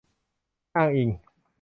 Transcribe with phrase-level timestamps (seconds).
[0.75, 1.09] อ้างอิง